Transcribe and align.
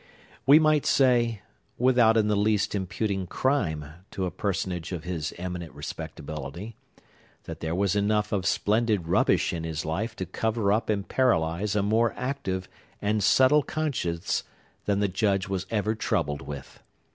We 0.47 0.57
might 0.57 0.87
say 0.87 1.43
(without 1.77 2.17
in 2.17 2.27
the 2.27 2.35
least 2.35 2.73
imputing 2.73 3.27
crime 3.27 3.85
to 4.09 4.25
a 4.25 4.31
personage 4.31 4.91
of 4.91 5.03
his 5.03 5.31
eminent 5.37 5.73
respectability) 5.75 6.75
that 7.43 7.59
there 7.59 7.75
was 7.75 7.95
enough 7.95 8.31
of 8.31 8.47
splendid 8.47 9.07
rubbish 9.07 9.53
in 9.53 9.63
his 9.63 9.85
life 9.85 10.15
to 10.15 10.25
cover 10.25 10.73
up 10.73 10.89
and 10.89 11.07
paralyze 11.07 11.75
a 11.75 11.83
more 11.83 12.15
active 12.17 12.67
and 12.99 13.23
subtile 13.23 13.61
conscience 13.61 14.43
than 14.85 15.01
the 15.01 15.07
Judge 15.07 15.47
was 15.47 15.67
ever 15.69 15.93
troubled 15.93 16.41
with. 16.41 16.81